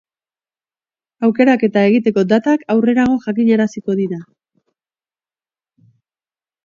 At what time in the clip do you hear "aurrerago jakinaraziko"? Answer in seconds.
2.75-3.99